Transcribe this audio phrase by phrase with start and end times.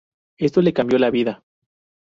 [0.39, 1.43] Esto le cambió la vida.